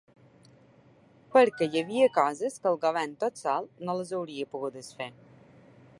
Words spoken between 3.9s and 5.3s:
les hauria pogudes fer.